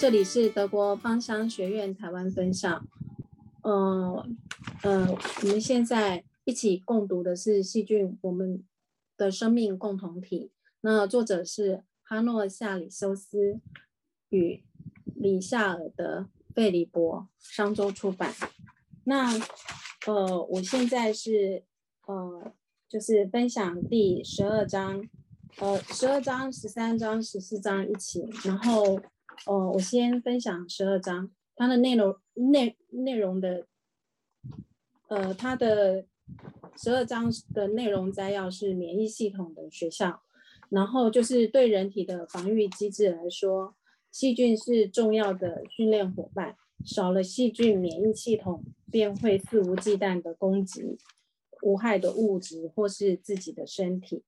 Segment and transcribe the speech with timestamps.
[0.00, 2.82] 这里是德国芳香学院台湾分校。
[3.60, 4.38] 嗯
[4.82, 5.06] 呃，
[5.42, 8.64] 我们现在一起共读的是《细菌：我们
[9.18, 10.52] 的生命共同体》。
[10.80, 13.60] 那作者是哈诺夏里修斯
[14.30, 14.64] 与
[15.04, 18.32] 里夏尔德费里伯，商周出版。
[19.04, 19.38] 那
[20.06, 21.62] 呃，我现在是
[22.06, 22.54] 呃，
[22.88, 25.06] 就是分享第十二章，
[25.58, 28.98] 呃，十二章、十三章、十四章一起，然后。
[29.46, 33.66] 哦，我先分享十二章，它的内容内内容的，
[35.08, 36.04] 呃，它的
[36.76, 40.20] 十二章的内容摘要是免疫系统的学校，
[40.68, 43.74] 然后就是对人体的防御机制来说，
[44.10, 50.98] 细菌是重要的训练伙伴，少了细菌，免疫系统便会肆无忌惮的攻击
[51.62, 54.22] 无害的物质或是自己的身体，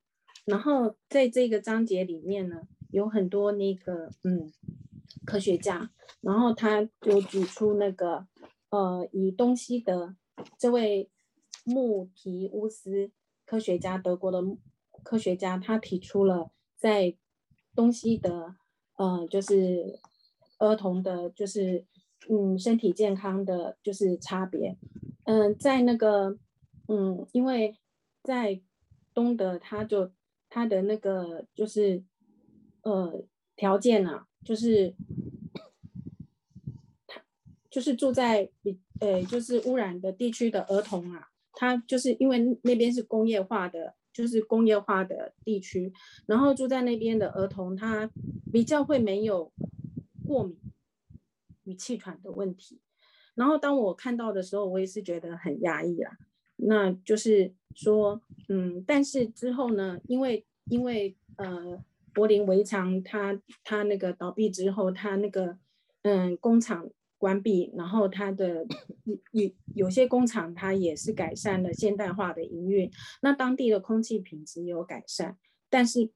[0.47, 4.51] 然后在这个章节里面呢，有很多那个嗯。
[5.25, 8.27] 科学家，然后他就举出那个，
[8.71, 10.17] 呃，以东西德
[10.59, 11.11] 这位
[11.65, 13.11] 穆提乌斯
[13.45, 14.43] 科学家，德国的
[15.03, 17.17] 科学家，他提出了在
[17.75, 18.55] 东西德，
[18.97, 19.99] 呃，就是
[20.59, 21.87] 儿童的，就是
[22.29, 24.77] 嗯，身体健康的就是差别，
[25.25, 26.39] 嗯，在那个，
[26.89, 27.77] 嗯，因为
[28.23, 28.61] 在
[29.13, 30.11] 东德，他就
[30.49, 32.05] 他的那个就是，
[32.83, 33.25] 呃，
[33.63, 34.27] 条件啊。
[34.45, 34.93] 就是
[37.07, 37.23] 他，
[37.71, 45.93] 就是住在比呃，就是污染的地区的儿童啊，他就是因为那边是工业化的，就是工业化的地区，
[46.27, 48.11] 然后住在那边的儿童，他
[48.53, 49.53] 比较会没有
[50.27, 50.59] 过敏
[51.63, 52.81] 与气喘的问题。
[53.37, 56.19] 然后当我看到的时候，我也是觉得很压抑啊。
[56.57, 61.81] 那就是说，嗯，但是之后呢，因为因为呃。
[62.15, 65.59] 柏林围墙，它它那个倒闭之后，它那个
[66.03, 68.67] 嗯工厂关闭，然后它的
[69.31, 72.91] 有有些工厂它也是改善了现代化的营运，
[73.23, 75.39] 那当地的空气品质有改善，
[75.71, 76.11] 但是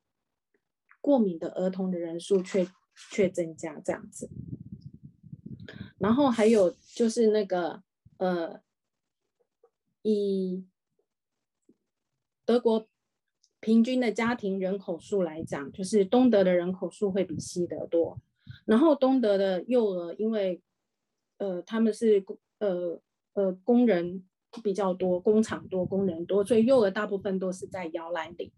[1.01, 2.69] 过敏的儿童的人数却
[3.11, 4.29] 却增加这样子。
[5.99, 7.83] 然后还有就是那个
[8.19, 8.61] 呃
[10.03, 10.67] 以
[12.45, 12.89] 德国。
[13.67, 18.17] 平均的家庭人口数来讲，就是东德的人口数会比西德多。
[18.65, 20.63] 然后东德的幼儿，因为
[21.39, 23.01] 呃他们是工呃
[23.33, 24.23] 呃工人
[24.63, 28.53] 比较多，工厂多，工人多，所以幼儿大部分都是在摇篮里，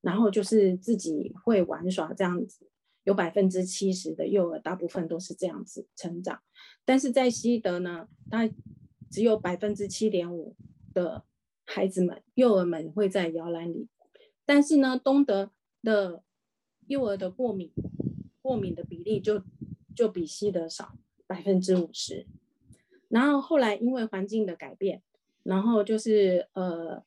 [0.00, 2.66] 然后就是自己会玩耍这样子。
[3.02, 6.40] 有百分之七十的幼儿大部分都是这样子成长，
[6.86, 8.48] 但是在西德呢，它
[9.10, 10.56] 只有百分之七点五
[10.94, 11.22] 的
[11.66, 13.88] 孩子们幼儿们会在摇篮里。
[14.46, 15.50] 但是呢，东德
[15.82, 16.22] 的
[16.86, 17.72] 幼儿的过敏
[18.42, 19.42] 过敏的比例就
[19.94, 22.26] 就比西德少百分之五十。
[23.08, 25.02] 然后后来因为环境的改变，
[25.42, 27.02] 然后就是呃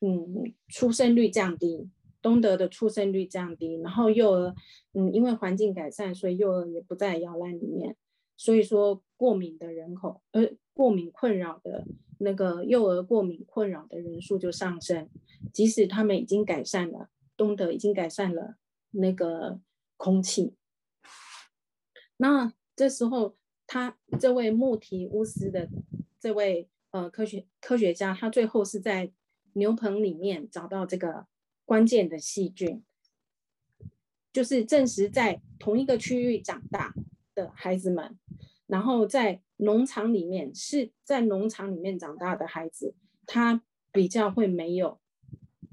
[0.00, 1.88] 嗯出生率降低，
[2.20, 4.54] 东德的出生率降低，然后幼儿
[4.92, 7.96] 嗯因为环境改善，所以幼儿也不在摇篮里面，
[8.36, 10.42] 所以说过敏的人口呃
[10.78, 11.84] 过敏困扰的。
[12.20, 15.08] 那个幼儿过敏困扰的人数就上升，
[15.52, 18.56] 即使他们已经改善了，东德已经改善了
[18.90, 19.60] 那个
[19.96, 20.56] 空气。
[22.16, 23.36] 那这时候，
[23.68, 25.68] 他这位穆提乌斯的
[26.18, 29.12] 这位呃科学科学家，他最后是在
[29.52, 31.28] 牛棚里面找到这个
[31.64, 32.82] 关键的细菌，
[34.32, 36.92] 就是证实在同一个区域长大
[37.36, 38.18] 的孩子们，
[38.68, 39.42] 然后在。
[39.60, 42.94] 农场里面是在农场里面长大的孩子，
[43.26, 45.00] 他比较会没有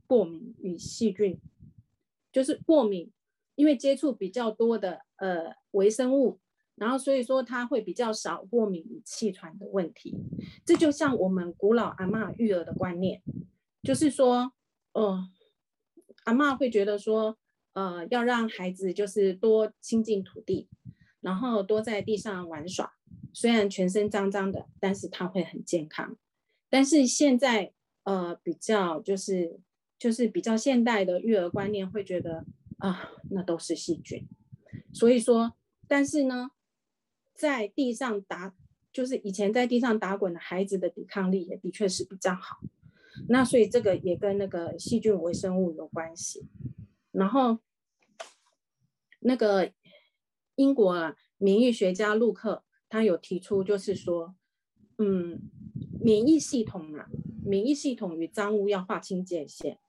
[0.07, 1.39] 过敏与细菌，
[2.31, 3.11] 就是过敏，
[3.53, 6.39] 因为接触比较多的呃微生物，
[6.73, 10.17] 然后所以说他会比较少过敏与气喘的问题。
[10.65, 13.21] 这就像我们古老阿妈育儿的观念，
[13.83, 14.51] 就是说，
[14.93, 15.29] 呃，
[16.23, 17.37] 阿妈会觉得说，
[17.73, 20.67] 呃，要让孩子就是多亲近土地，
[21.25, 22.93] 然后多在地上玩耍。
[23.33, 26.15] 虽然全身脏脏的，但是他会很健康。
[26.69, 27.73] 但是现在，
[28.03, 29.59] 呃，比较就是
[29.97, 32.45] 就是比较现代的育儿观念会觉得
[32.77, 34.27] 啊，那都是细菌。
[34.93, 35.55] 所以说，
[35.87, 36.51] 但是呢，
[37.33, 38.53] 在地上打，
[38.93, 42.59] 就是以前在地上打滚的孩子的抵抗力也的确是比较好。
[43.29, 46.45] 那所以这个也跟那个细菌微生物有关系。
[47.11, 47.59] 然后，
[49.21, 49.71] 那个
[50.55, 52.63] 英国啊免疫学家陆克。
[52.87, 54.35] 他有提出，就是说，
[54.99, 55.41] 嗯，
[55.99, 57.09] 免疫系统啊，
[57.43, 59.79] 免疫系统与脏污要划清界限。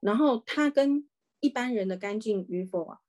[0.00, 1.06] 然后，它跟
[1.40, 3.00] 一般人的干净与否啊，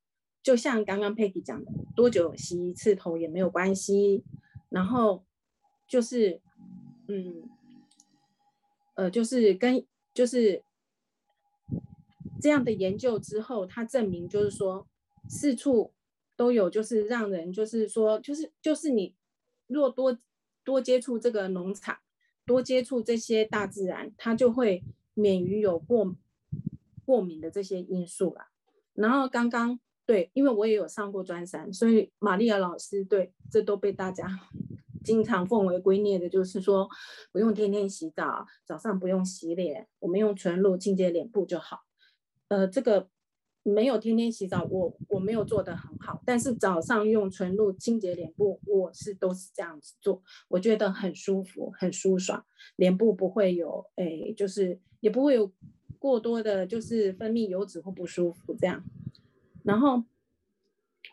[0.44, 4.24] 就像刚刚佩蒂讲的，多久洗一次头也没有关系。
[4.70, 5.26] 然后
[5.88, 6.42] 就是，
[7.08, 7.50] 嗯，
[8.96, 10.62] 呃，就是跟就是
[12.40, 14.86] 这样的研究之后，他证明就是说，
[15.28, 15.94] 四处
[16.38, 19.14] 都有，就是让人就是说，就是就是你
[19.68, 20.18] 若多
[20.64, 21.98] 多接触这个农场，
[22.46, 26.16] 多接触这些大自然，他就会免于有过
[27.04, 28.48] 过敏的这些因素啦。
[28.94, 34.28] 然后刚刚对，因为我也有上过专山，所以玛丽亚老师对这都被大家。
[35.04, 36.90] 经常奉为圭臬的就是说，
[37.32, 41.84] 不用天天洗澡，早上不用洗脸，我们用纯露清洁脸部就好。
[42.50, 43.08] 呃，这个
[43.70, 52.46] 没有天天洗澡，我我没有做得很好，但是早上用纯露清洁脸部，我是都是这样子做，我觉得很舒服，很舒爽，
[52.78, 55.52] 脸部不会有，哎，就是也不会有
[56.00, 58.84] 过多的，就是分泌油脂或不舒服这样。
[59.64, 60.04] 然后，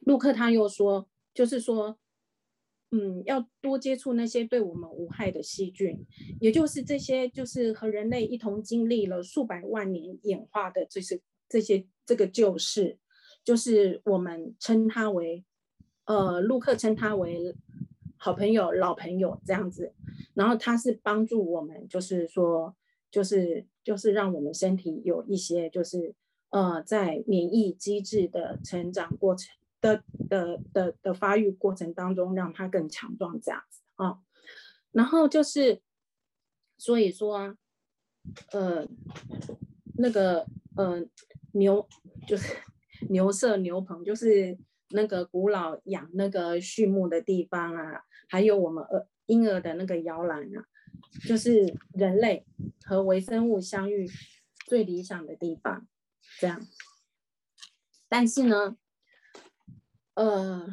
[0.00, 1.98] 陆克他又说，就是说。
[2.96, 6.06] 嗯，要多接触那些对我们无害的细菌，
[6.40, 11.20] 也就是这些，就是和人类一同经历了数百万年演化的这些
[11.54, 12.98] 这些这个旧事，
[13.44, 15.44] 就是我们称它为，
[16.06, 17.54] 呃，陆克称它为
[18.16, 19.94] 好朋友、老朋友这样子。
[20.34, 22.74] 然后它是帮助我们，就是说，
[23.08, 26.16] 就是就是让我们身体有一些，就是
[26.50, 29.54] 呃，在免疫机制的成长过程。
[29.80, 34.18] 的的的的发育过程当中，让它更强壮这样子啊，
[34.92, 35.82] 然后就是，
[36.78, 37.54] 所以说，
[38.52, 38.88] 呃，
[39.98, 41.04] 那个呃
[41.52, 41.88] 牛
[42.26, 42.54] 就是
[43.10, 44.58] 牛舍牛棚，就是
[44.90, 50.64] 那个古老养那个畜牧的地方啊，还有我们儿婴儿的那个摇篮啊，
[51.26, 52.44] 就是人类
[52.84, 54.08] 和微生物相遇
[54.66, 55.86] 最理想的地方，
[56.38, 56.60] 这样，
[58.08, 58.76] 但是呢。
[60.16, 60.68] 呃，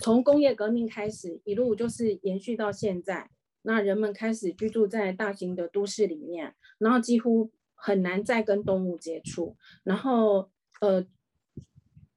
[0.00, 3.28] 从工业革命开始，一路就是延续到现在。
[3.60, 7.52] 那人们开始居住在大型的都市里面，然后几乎
[7.84, 9.58] 很难再跟动物接触。
[9.82, 10.50] 然后，
[10.80, 11.06] 呃，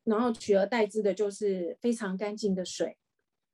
[0.05, 2.97] 然后取而代之的就是非常干净的水，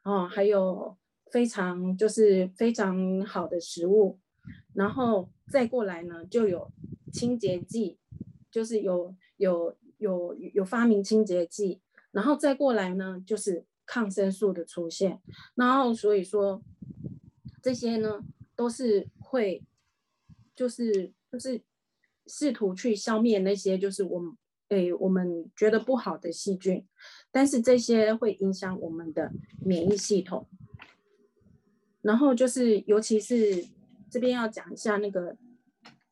[0.03, 0.95] 哦，还有
[1.31, 4.19] 非常就是非常好的食物。
[4.75, 6.71] 然后再过来呢，就有
[7.11, 7.97] 清洁剂，
[8.51, 11.81] 就是有有有有发明清洁剂。
[12.11, 15.19] 然后再过来呢，就是抗生素的出现，
[15.55, 16.61] 然后所以说
[17.59, 18.23] 这些呢
[18.55, 19.63] 都是会，
[20.55, 21.63] 就是就是
[22.27, 24.37] 试图去消灭那些就是我们
[24.69, 26.85] 诶我们觉得不好的细菌，
[27.31, 30.47] 但是这些会影响我们的免疫系统。
[32.01, 33.65] 然后就是尤其是
[34.09, 35.37] 这边要讲一下那个，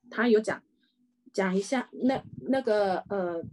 [0.09, 0.63] 他有讲
[1.33, 3.43] 讲一下那那个呃。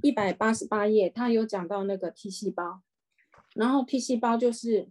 [0.00, 2.82] 一百八十八页，他有讲到那个 T 细胞，
[3.56, 4.88] 然后 T 细胞就是，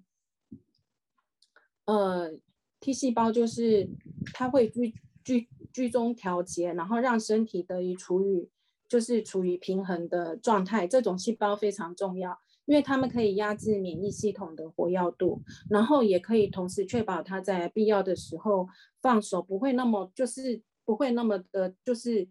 [1.86, 2.38] 呃
[2.82, 3.88] ，T 细胞就是
[4.34, 5.48] 它会聚聚
[5.78, 8.50] 居中调节，然后让身体得以处于
[8.90, 10.88] 就是处于平衡的状态。
[10.88, 12.36] 这种细胞非常重要，
[12.66, 18.68] 因为它们可以压制免疫系统的活跃度，然后也可以同时确保它在必要的时候
[19.00, 22.28] 放手，不会那么就是不会那么的，就是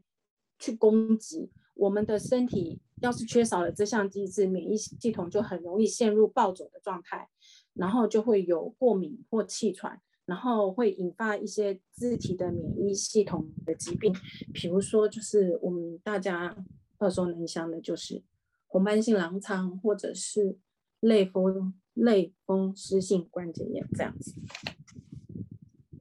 [0.59, 1.53] 去攻击。
[1.75, 7.29] 我们的身体要是缺少了这项机制，免疫系统就很容易陷入暴走的状态，
[7.75, 14.15] 然后就会有过敏或气喘，然后会引发一些肢体的免疫系统的疾病，
[14.53, 16.55] 比如说就是我们大家
[16.99, 18.23] 耳熟能详的，就是
[18.67, 20.59] 红斑性狼疮或者是
[21.01, 24.35] 类风类风湿性关节炎这样子。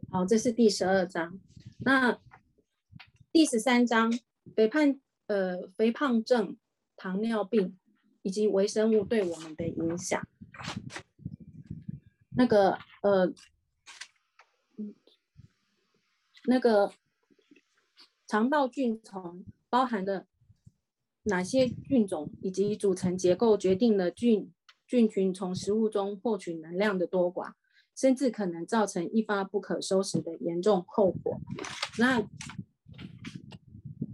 [0.10, 1.40] 好，这是第十二章，
[1.80, 2.20] 那
[3.32, 4.12] 第十三章
[4.56, 5.00] 肥胖。
[5.28, 6.56] 呃，肥胖症、
[6.96, 7.76] 糖尿病
[8.22, 10.22] 以及微生物对我们的影响。
[12.38, 13.34] 那个呃，
[16.48, 16.92] 那个
[18.28, 20.28] 肠道菌丛包含的
[21.24, 24.52] 哪些菌种以及组成结构，决定了菌
[24.88, 27.54] 菌群从食物中获取能量的多寡，
[27.96, 31.40] 甚至可能造成一发不可收拾的严重后果。
[31.98, 32.28] 那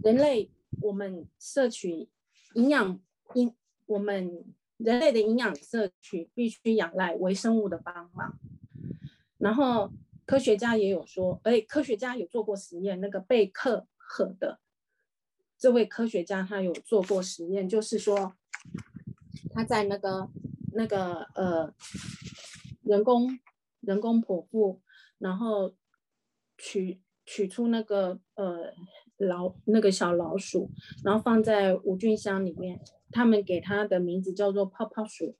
[0.02, 0.50] 人类。
[0.80, 2.08] 我们摄取
[2.54, 2.98] 营养，
[3.34, 3.54] 因
[3.86, 4.44] 我们
[4.78, 8.36] 人类的营养摄取必须仰赖微生物的帮忙。
[9.38, 9.92] 然后
[10.24, 14.60] 科学家也有说，哎，科学家有做过实验，那个贝克赫的
[15.58, 18.34] 这位科学家他有做过实验，就是说
[19.50, 20.28] 他在那个
[20.74, 21.74] 那个呃
[22.82, 23.38] 人工
[23.80, 24.80] 人工剖腹，
[25.18, 25.74] 然后
[26.56, 28.72] 取取出那个呃。
[29.18, 30.68] 老那个小老鼠，
[31.04, 32.80] 然后放在无菌箱里面，
[33.12, 35.36] 他们给它的名字叫做泡泡鼠。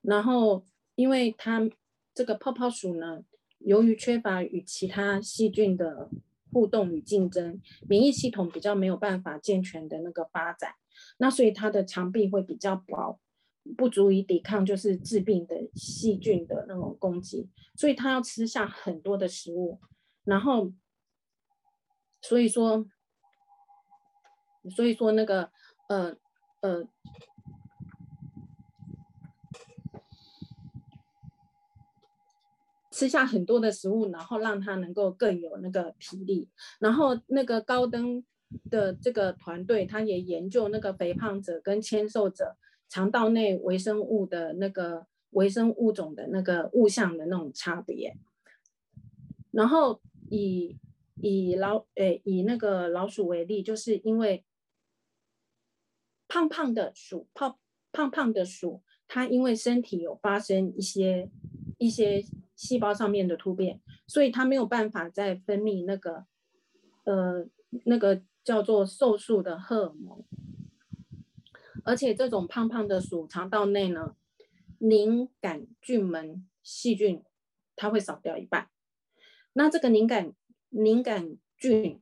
[0.00, 0.64] 然后，
[0.94, 1.68] 因为它
[2.14, 3.22] 这个泡泡鼠呢，
[3.58, 6.10] 由于缺乏与其他细菌的
[6.52, 10.74] 互动与竞争，免疫系统比较没有办法健全的那个发展，
[11.18, 13.20] 那所以它的肠壁会比较薄，
[13.76, 19.80] 不足以抵抗就是致病的细菌的那种攻击，所以它要吃下很多的食物，
[20.24, 20.72] 然后，
[22.20, 22.86] 所以说，
[24.74, 25.50] 所以说那个
[25.88, 26.16] 呃
[26.62, 26.88] 呃。
[32.96, 36.48] 吃下很多的食物，然后让他能够更有那个体力。
[36.78, 38.24] 然后那个高登
[38.70, 42.56] 的这个团队，他也研究那个肥胖者跟纤瘦者
[42.88, 48.16] 肠道内微生物的那个微生物种的那个物象的那种差别。
[49.50, 50.00] 然后
[50.30, 50.78] 以
[51.20, 54.42] 以老诶以那个老鼠为例，就是因为
[56.26, 57.58] 胖胖的鼠胖
[57.92, 61.28] 胖胖的鼠，它因为身体有发生一些
[61.76, 62.24] 一些。
[62.56, 66.26] 细胞上面的突变，所以它没有办法再分泌那个，
[67.04, 67.46] 呃，
[67.84, 70.24] 那个叫做瘦素的荷尔蒙。
[71.84, 74.16] 而且这种胖胖的鼠肠道内呢，
[74.78, 77.22] 凝杆菌门细菌
[77.76, 78.68] 它会少掉一半。
[79.52, 80.32] 那这个凝杆
[80.70, 82.00] 凝杆菌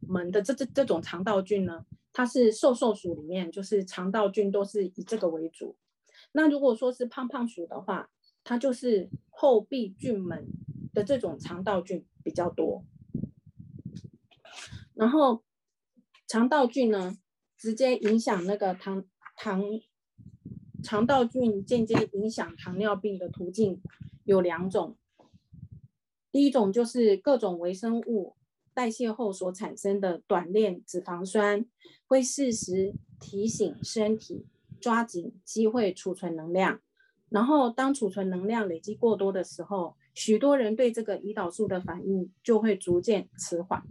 [0.00, 5.76] 门的这这这种肠道菌呢，它是瘦瘦鼠里面就是肠道菌都是以这个为主。
[6.32, 8.10] 那如果说是胖胖鼠的话，
[8.48, 10.46] 它就是后壁菌门
[10.94, 12.84] 的这种肠道菌比较多，
[14.94, 15.42] 然后
[16.28, 17.18] 肠道菌呢，
[17.58, 19.04] 直接影响那个糖
[19.36, 19.64] 糖
[20.80, 23.82] 肠道菌间接影响糖尿病的途径
[24.22, 24.96] 有两种，
[26.30, 28.36] 第一种就是各种微生物
[28.72, 31.66] 代谢后所产生的短链脂肪酸，
[32.06, 34.46] 会适时提醒身体
[34.80, 36.80] 抓紧机会储存能量。
[37.28, 43.82] 然后，当储存能量累积过多的时候，许多人对这个胰岛素的反应就会逐渐迟缓，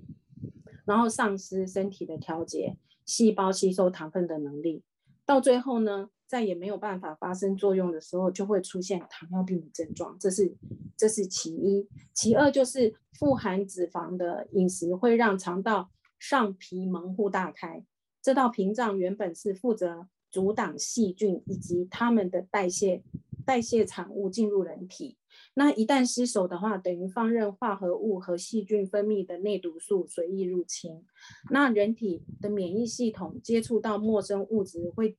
[0.86, 4.84] 然后丧失身体的调节细胞吸收糖分的能力。
[5.26, 10.18] 到最后呢，再也没有办法发生作用的时候，就会出现糖尿病的症状。
[10.18, 10.56] 这是
[10.96, 15.90] 这是其一，其二就是富含脂肪的饮食会让肠道
[16.20, 17.84] 上皮门户大开，
[18.22, 23.04] 这道屏障原本是负责阻挡细菌以及它们的代谢。
[23.46, 25.20] 代谢产物进入人体，
[25.54, 31.06] 那一旦失守的话，等于放任化合物和细菌分泌的内毒素随意入侵。
[31.52, 35.16] 那人体的免疫系统接触到陌生物质，会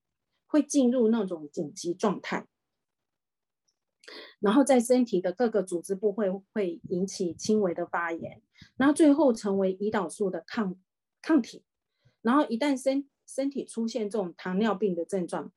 [0.48, 2.48] 会进入那种紧急状态，
[4.40, 8.42] 然后在身体的各个组织部会会引起轻微的发炎，
[8.76, 10.74] 然后最后成为胰岛素的抗
[11.22, 11.62] 抗体。
[12.22, 15.52] 然后一旦身身体出现这种糖尿病的症状。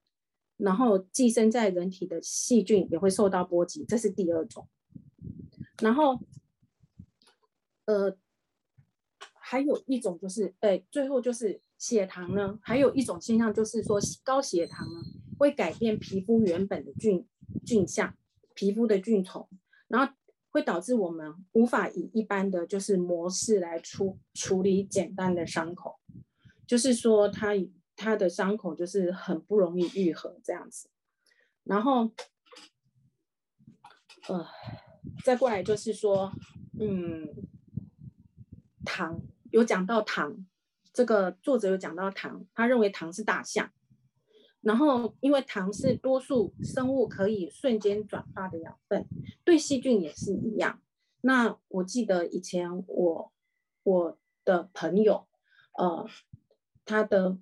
[0.57, 4.67] 然后寄生在人体的细菌也会受到波及，这是第二种。
[5.81, 6.19] 然后，
[7.85, 8.17] 呃，
[9.33, 15.01] 还有一种就是，哎，最后就是血糖呢，还有一种现象就是说，高血糖呢
[15.37, 17.25] 会改变皮肤原本的菌
[17.65, 18.13] 菌相，
[18.53, 19.47] 皮肤的菌丛，
[19.87, 20.13] 然后
[20.49, 25.98] 会导致我们无法以一般的就是模式来处处理简单的伤口，
[26.69, 27.53] 就是说它。
[28.01, 30.89] 他的伤口就是很不容易愈合这样子，
[31.65, 32.09] 然后，
[34.29, 34.47] 呃，
[35.25, 36.31] 再过来就是说，
[36.79, 37.27] 嗯，
[38.85, 39.19] 糖
[39.51, 40.45] 有讲到糖，
[40.93, 43.69] 这个作者有讲到糖，他认为糖是大象，
[44.61, 49.05] 然后因为糖是多数生物可以瞬间转化的养分，
[49.43, 50.81] 对细菌也是一样。
[51.19, 53.33] 那我记得以前我
[53.83, 55.27] 我的朋友，
[55.77, 56.07] 呃，
[56.89, 57.37] 他的。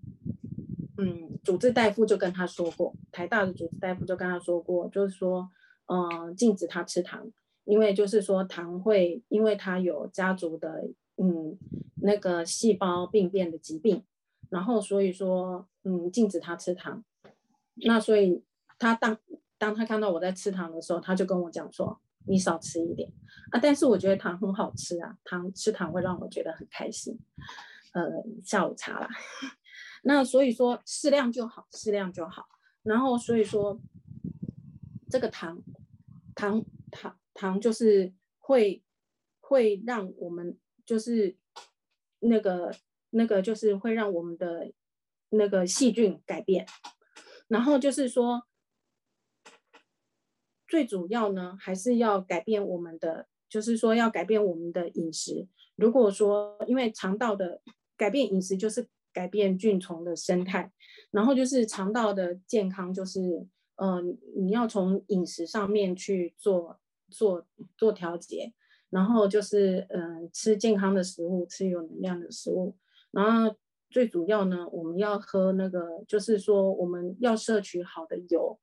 [1.00, 5.48] 嗯，主治大夫就跟他说过，台大的主治大夫就跟他说过，就是说，
[5.86, 7.32] 嗯，禁止他吃糖，
[7.66, 11.56] 因为就是说糖会，因为他有家族的，嗯，
[12.02, 14.04] 那个细胞病变的疾病，
[14.50, 17.04] 然后所以说，嗯，禁止他吃糖。
[17.86, 18.44] 那所以
[18.80, 19.16] 他当
[19.60, 23.08] 当他看到我在吃糖的时候，他就跟我讲说，你少吃一点
[23.52, 23.60] 啊。
[23.62, 27.20] 但是我觉得糖很好吃啊，糖吃糖会让我觉得很开心。
[27.98, 29.10] 呃，下午茶啦。
[30.04, 32.46] 那所以说适量就好，适量就好。
[32.84, 33.82] 然后所以说，
[35.10, 35.64] 这个糖，
[36.36, 38.84] 糖，糖，糖就是会
[39.42, 41.36] 会让我们就是
[42.20, 42.72] 那个
[43.10, 44.72] 那个就是会让我们的
[45.30, 46.68] 那个细菌改变。
[47.48, 48.44] 然后就是说，
[50.68, 55.48] 最主要呢还是要改变我们的，就是说要改变我们的饮食。
[55.76, 57.62] 如果说因为肠道的
[57.98, 58.88] 改变饮食就是。
[59.14, 60.72] 改变菌虫的生态。
[61.10, 67.44] 然后就是肠道的健康，就是嗯，你要从饮食上面去做做
[67.76, 68.54] 做调节，
[68.92, 72.76] 然后就是嗯，吃健康的食物，吃有能量的食物，
[73.10, 73.56] 然后
[73.90, 78.60] 最主要呢，我们要喝那个，就是说我们要摄取好的油，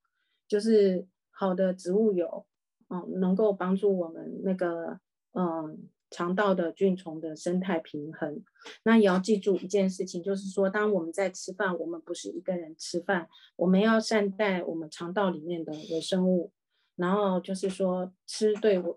[0.47, 2.47] 就是好的植物油，
[2.91, 5.01] 嗯，能够帮助我们那个
[5.33, 5.89] 嗯。
[6.15, 8.41] 肠道的菌虫的生态平衡，
[8.85, 16.53] 那也要记住一件事情，就是说，当我们在吃饭，我们不是一个人吃饭，我们要善待我们肠道里面的微生物，
[16.95, 18.97] 然后就是说，吃对我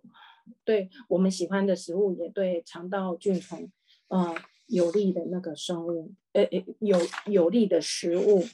[0.64, 3.72] 对我们喜欢的食物，也对肠道菌虫
[4.10, 4.36] 呃
[4.68, 8.46] 有利的那个生物，呃呃有有利的食物。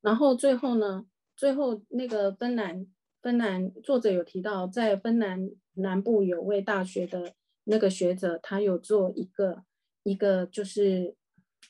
[0.00, 1.04] 然后最后呢，
[1.36, 2.86] 最后那个芬兰。
[3.22, 7.34] 芬兰作者有提到，在芬兰南部有位大学的
[7.64, 9.64] 那个学者，他有做一个
[10.02, 11.14] 一个就是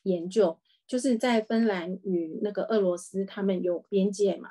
[0.05, 4.51] 研究，就是在芬兰与那个俄罗斯他们有边界嘛，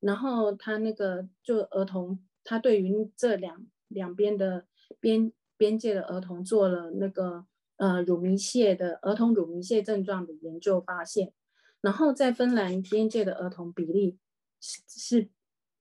[0.00, 4.66] 然后他那个就儿童，他对于这两两边的
[4.98, 11.32] 边边界的儿童做了那个呃乳糜泻的儿童乳糜泻症状的研究，发现，
[11.80, 14.18] 然后在芬兰边界的儿童比例
[14.60, 15.28] 是是。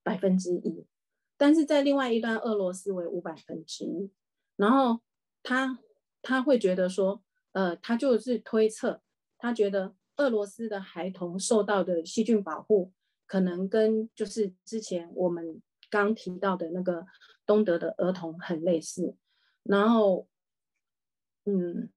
[0.10, 0.88] 百分之一，
[1.38, 4.10] 但是在另外一端，俄罗斯为五百分之一。
[4.56, 5.02] 然后
[5.44, 5.78] 他
[6.24, 9.04] 他会觉得说，呃，他就是推测，
[9.38, 12.92] 他觉得俄罗斯的孩童受到的细菌保护，
[13.28, 15.62] 可能跟就是之前我们
[15.92, 17.06] 刚提到的那个
[17.46, 19.16] 东德的儿童很类似。
[19.62, 20.28] 然后，
[21.46, 21.92] 嗯，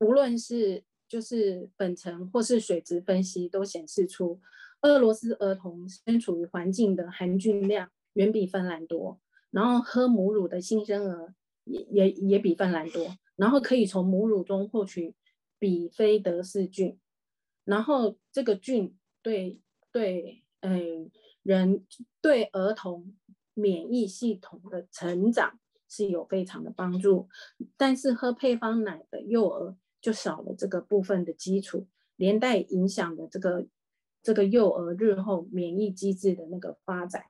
[0.00, 4.40] 无论是就是粉尘或是水质分析，都显示出。
[4.84, 9.18] 俄罗斯儿童身处于环境的含菌量远比芬兰多，
[9.50, 15.14] 然后喝母乳的新生儿也也也比芬兰多，然后可以从母乳中获取
[15.58, 16.98] 比菲德氏菌，
[17.64, 19.58] 然后这个菌对
[19.90, 21.10] 对嗯
[21.42, 21.86] 人
[22.20, 23.16] 对儿童
[23.54, 25.58] 免疫系统的成长
[25.88, 27.30] 是有非常的帮助，
[27.78, 33.66] 但是喝配方奶的幼儿就少了这个部分的基础，连带影响的这个。
[34.24, 37.26] 这个幼儿日后免疫机制的那个发展，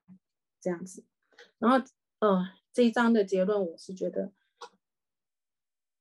[0.61, 1.05] 这样子，
[1.59, 1.85] 然后，
[2.21, 4.33] 呃，这一章的结论，我是觉得，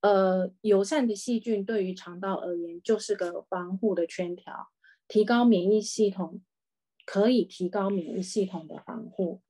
[0.01, 4.69] 呃，友善的细菌对于肠道而言就是个防护的圈条，
[5.07, 6.43] 提高免疫系统，
[7.07, 9.41] 可以提高免疫系统的防护。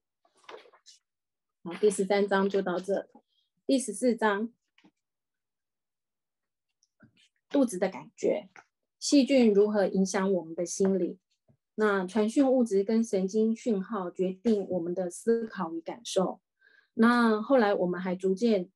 [1.61, 3.09] 好，第十三章就到这，
[3.65, 4.53] 第十四章，
[7.49, 8.49] 肚子的感觉，
[8.97, 11.19] 细菌如何影响我们的心理？
[11.75, 16.39] 那传讯物质跟神经讯号决定我们的思考与感受。
[16.93, 18.69] 那后来我们还逐渐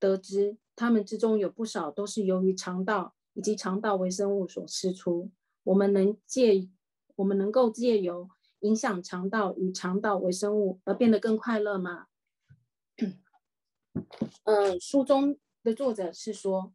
[0.00, 5.30] 得知，它们之中有不少都是由于肠道以及肠道微生物所释出。
[5.62, 6.68] 我们能借，
[7.14, 8.28] 我们能够借由
[8.60, 12.08] 影响肠道与肠道微生物而变得更快乐吗？
[14.42, 16.72] 嗯，书中的作者是说，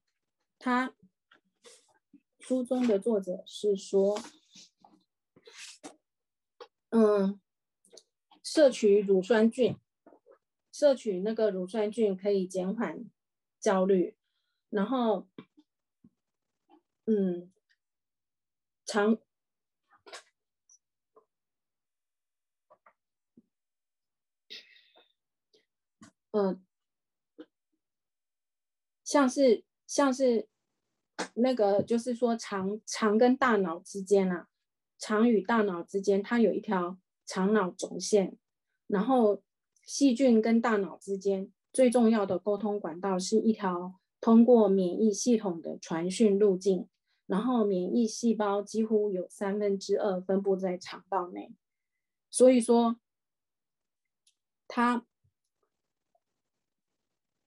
[0.57, 0.93] 他
[2.39, 4.17] 书中的作者是说。
[6.97, 7.41] 嗯，
[8.41, 9.75] 摄取乳酸菌，
[10.71, 13.03] 摄取那个乳酸菌可以减缓
[13.59, 14.15] 焦虑，
[14.69, 15.27] 然后，
[17.03, 17.51] 嗯，
[18.85, 19.17] 肠，
[26.31, 26.63] 嗯，
[29.03, 30.47] 像是像是
[31.33, 34.47] 那个，就是说肠肠跟大脑之间啊。
[34.97, 38.37] 肠与大脑之间，它有一条肠脑轴线，
[38.87, 39.43] 然后
[39.83, 46.87] 细菌跟大脑之间最重要的沟通管道是一条通过免疫系统的传讯路径，
[47.27, 51.51] 然后免疫细胞几乎有三分之二分布在肠道内，
[52.31, 52.97] 所以说
[54.67, 55.05] 它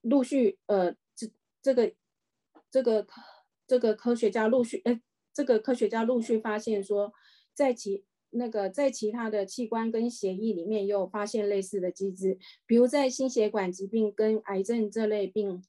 [0.03, 1.33] 陆续呃这
[1.63, 1.95] 这个
[2.71, 3.07] 这个
[3.67, 5.01] 这个科学家陆续呃
[5.33, 7.15] 这个科学家陆续发现说。
[7.59, 15.65] 在其那个在其他的器官跟协议里面，又发现类似的机制，比如在心血管疾病跟癌症这类病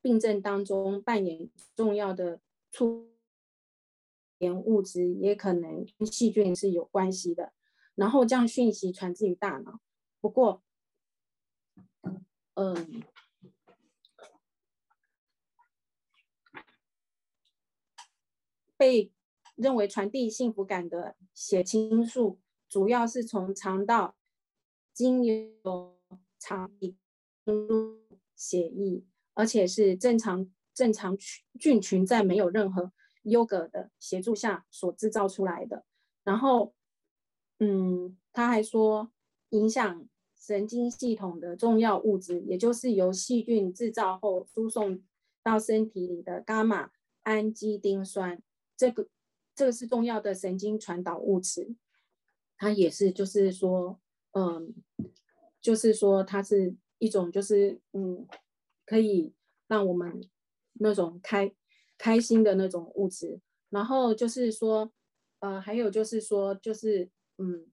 [0.00, 2.40] 病症当中扮演重要的
[2.72, 3.12] 促
[4.38, 7.52] 炎物质，也可能跟细菌是有关系的。
[7.94, 9.78] 然后将讯息传至于大脑。
[10.20, 10.64] 不过，
[12.54, 13.04] 嗯，
[18.76, 19.12] 被。
[19.62, 24.16] 认为传递幸福感的血清素，主要是从肠道
[24.92, 25.96] 经由
[26.38, 26.98] 肠进
[27.44, 28.00] 入
[28.36, 30.52] 血液，而且是正常正。
[30.74, 31.14] 正常
[31.60, 32.92] 菌群在没有任何
[33.24, 35.84] 优格的协助下所制造出来的。
[36.24, 36.72] 然后，
[37.58, 39.12] 嗯，他还说，
[39.50, 45.02] 影响神经系统的重要物质，也就是由细菌制造后输送
[45.42, 46.90] 到身体里的伽马
[47.24, 48.42] 氨基丁酸，
[48.74, 49.06] 这个
[49.54, 51.74] 这个是重要的神经传导物质。
[52.56, 54.00] 它也是，就是说，
[54.32, 54.74] 嗯，
[55.60, 58.26] 就是说，它是一种，就是嗯，
[58.84, 59.34] 可以
[59.66, 60.22] 让我们
[60.74, 61.54] 那种开
[61.98, 63.40] 开心的那种物质。
[63.70, 64.92] 然后就是说。
[65.42, 67.66] 呃，还有就是说，就是嗯，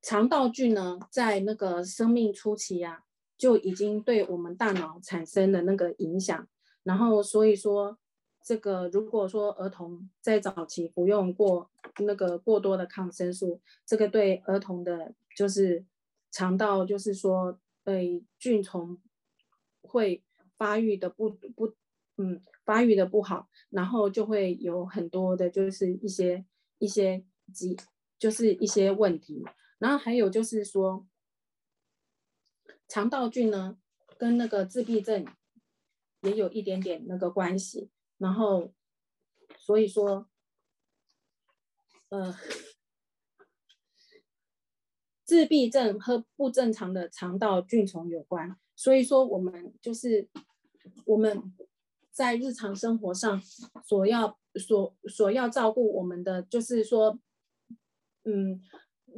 [0.00, 3.02] 肠道菌呢，在那个生命初期呀，
[3.36, 6.48] 就已经对我们大脑产生了那个影响。
[6.88, 7.98] 然后，所以说，
[8.42, 15.84] 这个如果说儿童在早期服用过那个过多的抗生素，这个对儿童的，就是
[16.30, 18.98] 肠道，就是说，对菌虫
[19.82, 20.24] 会
[20.56, 21.74] 发育的不不。
[22.20, 26.44] 嗯，发育的不好，然后就会有很多的，就是一些
[26.78, 27.24] 一些
[27.54, 27.78] 疾，
[28.18, 29.44] 就是一些问题。
[29.78, 31.06] 然后还有就是说，
[32.88, 33.78] 肠道菌呢，
[34.18, 35.24] 跟那个自闭症
[36.22, 37.90] 也有一点点那个关系。
[38.18, 38.72] 然后，
[39.58, 40.28] 所以说，
[42.08, 42.34] 呃，
[45.24, 48.56] 自闭症和不正常的肠道菌虫有关。
[48.74, 50.28] 所以说，我们就是
[51.06, 51.54] 我们。
[52.10, 53.40] 在日常生活上，
[53.84, 57.16] 所要所所要照顾我们的，就是说，
[58.24, 58.60] 嗯，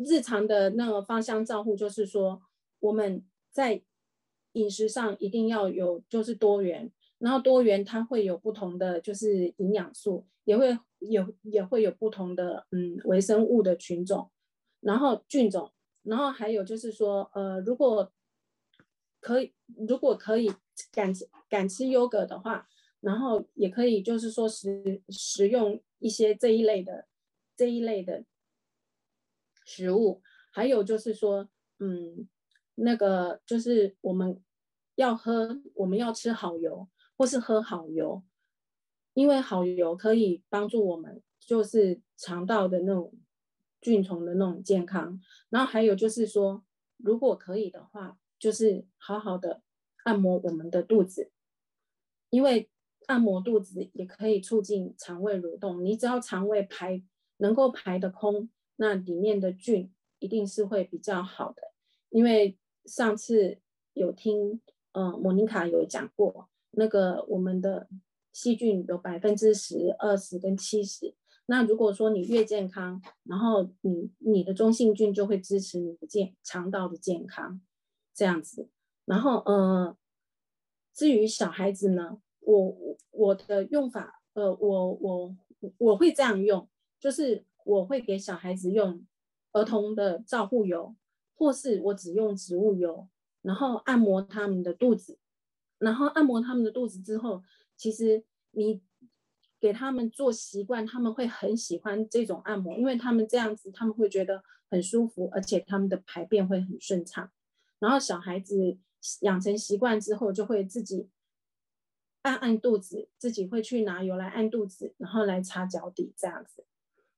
[0.05, 2.43] 日常的那个芳香照护，就是说，
[2.79, 3.83] 我们在
[4.53, 14.31] 饮食上一定要有，就是多元，然后多元它会有不同的，就是营养素，也会有也会有不同的，嗯，微生物的群种，
[14.81, 18.13] 然后菌种，然后还有就是说，呃，如果
[19.21, 19.53] 可以，
[19.89, 20.53] 如果可以
[20.93, 21.13] 敢
[21.49, 22.69] 敢吃优格的话。
[23.03, 27.07] 然后也可以，就是说食食用一些这一类的
[27.57, 28.27] 这一类的
[29.65, 30.21] 食物，
[30.53, 32.29] 还有就是说，嗯，
[32.81, 34.41] 那个就是我们
[34.95, 38.23] 要喝，我们要吃好油，或是喝好油，
[39.15, 43.13] 因为好油可以帮助我们，就是肠道的那种
[43.81, 45.21] 菌虫的那种健康。
[45.49, 46.65] 然后还有就是说，
[46.97, 49.63] 如果可以的话，就是好好的
[50.05, 51.31] 按摩我们的肚子，
[52.31, 52.71] 因为。
[53.07, 55.85] 按摩肚子也可以促进肠胃蠕动。
[55.85, 57.03] 你只要肠胃排
[57.39, 61.73] 能够排得空，那里面的菌一定是会比较好的。
[62.11, 63.59] 因为上次
[63.93, 64.61] 有听，
[64.93, 67.89] 呃，莫妮卡有讲过，那个我们的
[68.33, 71.15] 细菌有百分之十、二十跟七十。
[71.47, 77.61] 那如果说你越健康，然后你你的中性菌就会支持你的健肠道的健康，
[78.15, 78.69] 这样子。
[79.05, 79.97] 然后，呃，
[80.95, 82.21] 至于小孩子呢？
[82.43, 85.37] 我我的用法，呃，我我
[85.77, 89.05] 我会这样用，就是我会给小孩子用
[89.53, 90.95] 儿童的照护油，
[91.41, 93.09] 或是我只用植物油，
[93.41, 95.19] 然后按摩他们的肚子，
[95.79, 97.43] 然后按摩他们的肚子之后，
[97.79, 98.83] 其实你
[99.59, 107.31] 给他们做习惯，他们会很喜欢这种按摩，因为他们这样子他们会觉得很舒服，而且他们的排便会很顺畅。
[107.79, 108.77] 然后小孩子
[109.23, 111.09] 养成习惯之后，就会自己。
[112.23, 116.67] 按按肚子，自己会去拿油来按肚子，然后来擦脚底这样子。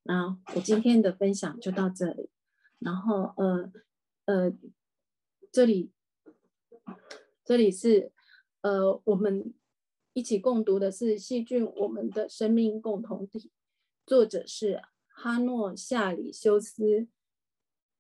[0.05, 2.31] 那我今天的分享就到这里。
[2.79, 3.73] 然后呃
[4.25, 4.53] 呃，
[5.51, 5.91] 这里
[7.45, 8.13] 这里是
[8.61, 9.53] 呃我们
[10.13, 13.39] 一起共读的是《细菌我们的生命共同体》，
[14.07, 17.09] 作者是哈诺夏里修斯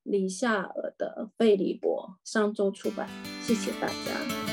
[0.02, 3.08] 里夏尔的费里伯，上周出版。
[3.42, 4.51] 谢谢大家。